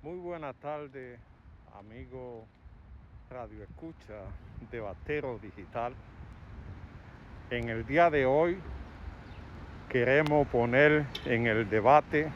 [0.00, 1.18] Muy buena tarde,
[1.76, 2.46] amigo
[3.30, 4.14] Radio Escucha
[4.70, 5.92] de Batero Digital.
[7.50, 8.58] En el día de hoy
[9.88, 12.28] queremos poner en el debate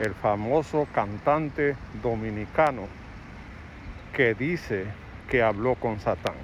[0.00, 2.88] el famoso cantante dominicano
[4.12, 4.84] que dice
[5.30, 6.34] que habló con Satán.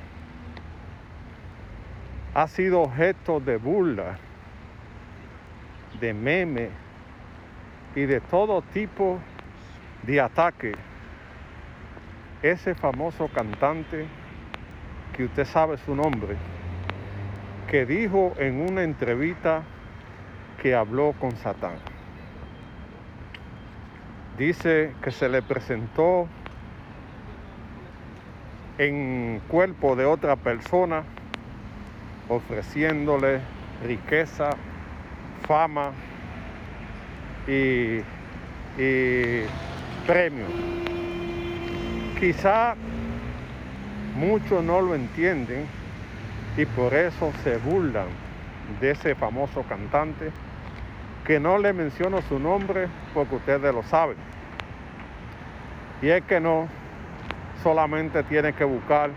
[2.35, 4.17] Ha sido objeto de burla,
[6.01, 6.84] de meme
[7.95, 9.19] y de todo tipo
[10.03, 10.75] de ataque.
[12.43, 14.07] Ese famoso cantante
[15.17, 16.37] que usted sabe su nombre,
[17.71, 19.63] que dijo en una entrevista
[20.61, 21.77] que habló con Satán.
[24.37, 26.27] Dice que se le presentó
[28.79, 31.05] en cuerpo de otra persona,
[32.29, 33.41] ofreciéndole
[33.87, 34.51] riqueza,
[35.47, 35.93] fama
[37.47, 38.01] y,
[38.81, 39.43] y
[40.07, 40.47] premio.
[42.19, 42.75] Quizá
[44.17, 45.67] muchos no lo entienden
[46.57, 48.07] y por eso se burlan
[48.81, 50.31] de ese famoso cantante
[51.27, 54.17] que no le menciono su nombre porque ustedes lo saben.
[56.03, 56.69] Y es que no
[57.63, 59.11] solamente tiene que buscar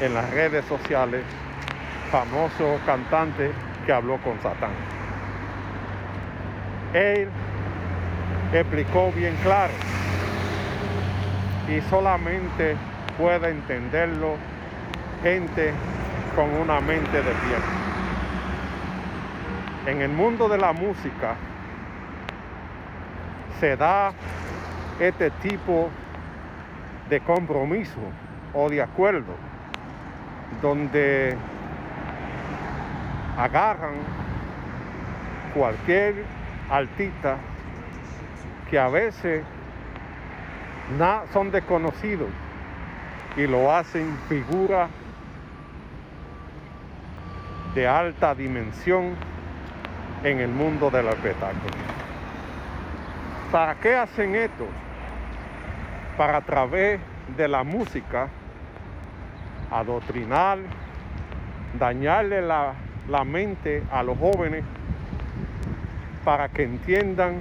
[0.00, 1.22] en las redes sociales
[2.10, 3.50] famoso cantante
[3.84, 4.97] que habló con Satán.
[6.94, 7.28] Él
[8.52, 9.74] explicó bien claro
[11.68, 12.76] y solamente
[13.18, 14.36] puede entenderlo
[15.22, 15.72] gente
[16.34, 17.78] con una mente de piedra.
[19.86, 21.34] En el mundo de la música
[23.60, 24.12] se da
[24.98, 25.90] este tipo
[27.10, 28.00] de compromiso
[28.54, 29.34] o de acuerdo
[30.62, 31.36] donde
[33.36, 33.94] agarran
[35.54, 36.24] cualquier
[36.70, 37.36] artista
[38.70, 39.44] que a veces
[41.32, 42.28] son desconocidos
[43.36, 44.88] y lo hacen figura
[47.74, 49.14] de alta dimensión
[50.24, 51.74] en el mundo del espectáculo.
[53.52, 54.66] ¿Para qué hacen esto?
[56.16, 57.00] Para a través
[57.36, 58.28] de la música
[59.70, 60.58] adoctrinar,
[61.78, 62.74] dañarle la,
[63.08, 64.64] la mente a los jóvenes
[66.28, 67.40] para que entiendan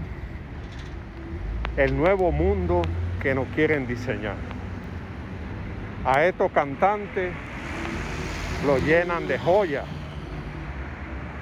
[1.75, 2.81] el nuevo mundo
[3.21, 4.37] que nos quieren diseñar.
[6.05, 7.33] A estos cantantes
[8.65, 9.83] lo llenan de joyas,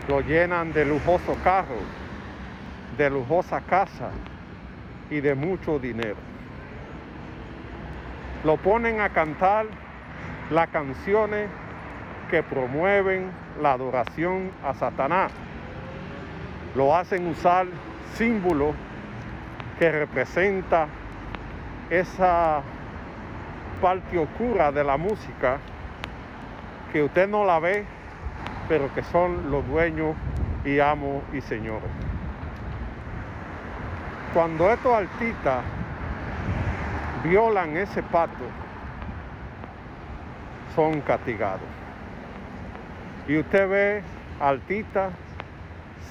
[0.08, 1.84] lo llenan de lujosos carros,
[2.98, 4.10] de lujosa casa
[5.12, 6.18] y de mucho dinero.
[8.44, 9.68] Lo ponen a cantar
[10.50, 11.48] las canciones
[12.32, 13.30] que promueven
[13.62, 15.32] la adoración a Satanás.
[16.75, 17.68] Lo hacen usar
[18.16, 18.75] símbolos
[19.80, 20.88] que representa
[21.90, 22.62] esa
[23.81, 25.58] parte oscura de la música
[26.91, 27.85] que usted no la ve,
[28.68, 30.16] pero que son los dueños
[30.66, 31.90] y amos y señores.
[34.34, 35.64] Cuando estos artistas
[37.24, 38.44] violan ese pacto,
[40.75, 41.62] son castigados.
[43.28, 44.03] Y usted ve
[44.41, 45.14] artistas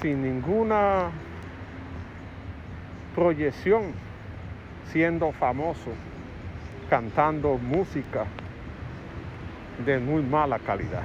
[0.01, 1.09] sin ninguna
[3.15, 3.93] proyección,
[4.91, 5.91] siendo famoso,
[6.89, 8.25] cantando música
[9.85, 11.03] de muy mala calidad.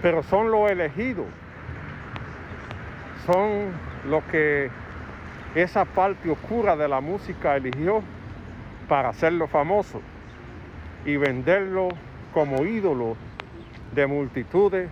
[0.00, 1.26] Pero son los elegidos,
[3.26, 3.72] son
[4.08, 4.70] los que
[5.54, 8.02] esa parte oscura de la música eligió
[8.88, 10.00] para hacerlo famoso
[11.04, 11.88] y venderlo
[12.32, 13.16] como ídolo
[13.94, 14.88] de multitudes,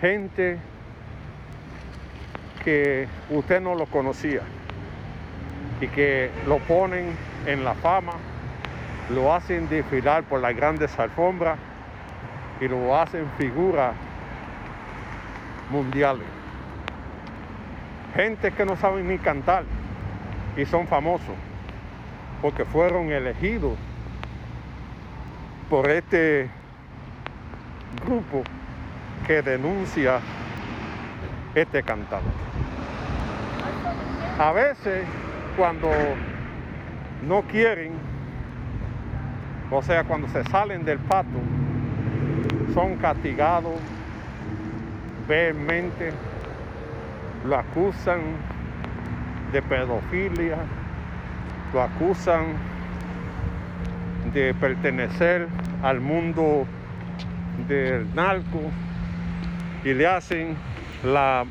[0.00, 0.58] gente
[2.64, 4.42] que usted no lo conocía
[5.80, 7.16] y que lo ponen
[7.46, 8.12] en la fama,
[9.10, 11.58] lo hacen desfilar por las grandes alfombras
[12.60, 13.94] y lo hacen figuras
[15.70, 16.26] mundiales.
[18.14, 19.64] Gente que no saben ni cantar
[20.56, 21.34] y son famosos
[22.42, 23.76] porque fueron elegidos
[25.68, 26.50] por este
[28.04, 28.42] grupo
[29.26, 30.20] que denuncia
[31.54, 32.30] este cantante.
[34.38, 35.04] A veces
[35.56, 35.90] cuando
[37.26, 37.92] no quieren,
[39.70, 41.28] o sea, cuando se salen del pato,
[42.74, 43.74] son castigados
[45.28, 46.12] vehemente,
[47.44, 48.20] lo acusan
[49.52, 50.56] de pedofilia,
[51.72, 52.54] lo acusan
[54.32, 55.48] de pertenecer
[55.82, 56.66] al mundo
[57.68, 58.60] del narco
[59.84, 60.56] y le hacen
[61.04, 61.46] la,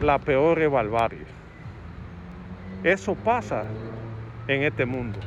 [0.00, 1.26] la peor barbarie.
[2.82, 3.64] Eso pasa
[4.48, 5.18] en este mundo,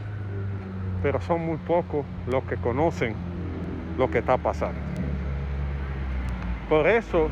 [1.01, 3.15] pero son muy pocos los que conocen
[3.97, 4.79] lo que está pasando.
[6.67, 7.29] Por eso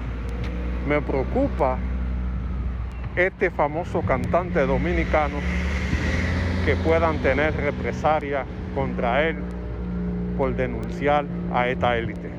[0.88, 1.77] me preocupa
[3.15, 5.38] este famoso cantante dominicano
[6.65, 9.38] que puedan tener represalia contra él
[10.38, 12.30] por denunciar a esta élite.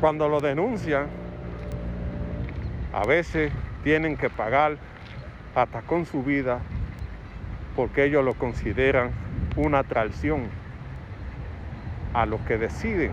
[0.00, 1.21] Cuando lo denuncian,
[2.92, 3.52] a veces
[3.84, 4.76] tienen que pagar
[5.54, 6.60] hasta con su vida
[7.74, 9.10] porque ellos lo consideran
[9.56, 10.48] una traición
[12.12, 13.12] a los que deciden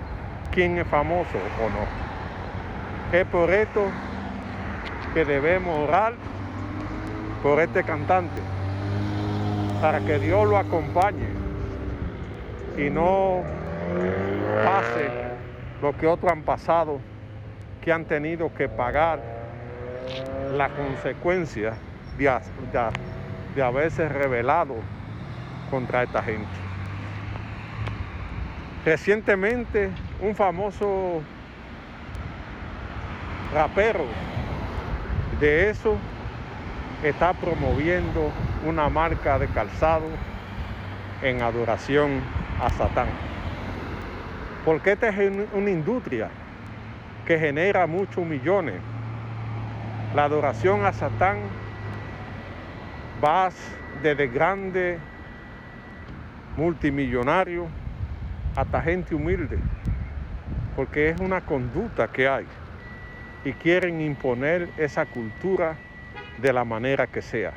[0.51, 3.17] quién es famoso o no.
[3.17, 3.85] Es por esto
[5.13, 6.13] que debemos orar
[7.41, 8.41] por este cantante,
[9.81, 11.29] para que Dios lo acompañe
[12.77, 13.43] y no
[14.65, 15.09] pase
[15.81, 16.99] lo que otros han pasado,
[17.81, 19.38] que han tenido que pagar
[20.53, 21.73] la consecuencia
[22.17, 24.75] de, haberse rebelado
[25.69, 26.47] contra esta gente.
[28.85, 29.89] Recientemente
[30.21, 31.21] un famoso
[33.53, 34.05] rapero
[35.39, 35.97] de eso
[37.03, 38.31] está promoviendo
[38.65, 40.07] una marca de calzado
[41.21, 42.21] en adoración
[42.61, 43.07] a Satán.
[44.65, 46.29] Porque esta es una industria
[47.25, 48.75] que genera muchos millones.
[50.15, 51.37] La adoración a Satán
[53.23, 53.49] va
[54.01, 54.99] desde grandes
[56.57, 57.67] multimillonarios
[58.55, 59.59] hasta gente humilde,
[60.75, 62.45] porque es una conducta que hay
[63.45, 65.75] y quieren imponer esa cultura
[66.41, 67.53] de la manera que sea.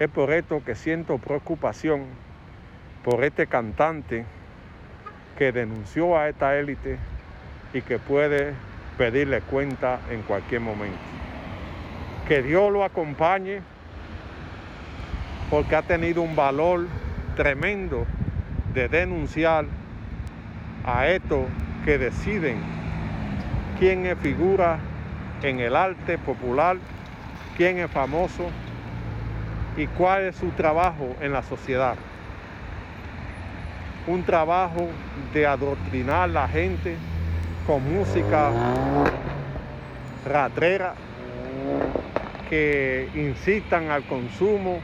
[0.00, 2.06] Es por esto que siento preocupación
[3.04, 4.24] por este cantante
[5.38, 6.98] que denunció a esta élite
[7.72, 8.52] y que puede
[8.98, 10.98] pedirle cuenta en cualquier momento.
[12.28, 13.60] Que Dios lo acompañe
[15.48, 16.88] porque ha tenido un valor
[17.36, 18.04] tremendo
[18.74, 19.66] de denunciar
[20.84, 21.46] a estos
[21.84, 22.58] que deciden
[23.78, 24.78] quién es figura
[25.42, 26.78] en el arte popular,
[27.56, 28.50] quién es famoso
[29.76, 31.94] y cuál es su trabajo en la sociedad.
[34.08, 34.88] Un trabajo
[35.32, 36.96] de adoctrinar a la gente
[37.68, 38.52] con música
[40.24, 40.94] ratrera
[42.48, 44.80] que incitan al consumo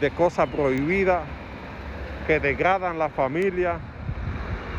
[0.00, 1.22] de cosas prohibidas,
[2.26, 3.78] que degradan la familia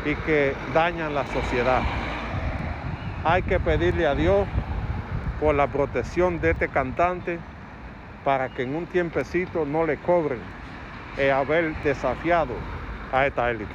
[0.04, 1.82] y que dañan la sociedad
[3.24, 4.46] hay que pedirle a Dios
[5.40, 7.38] por la protección de este cantante
[8.24, 10.40] para que en un tiempecito no le cobren
[11.16, 12.54] el haber desafiado
[13.12, 13.74] a esta élite.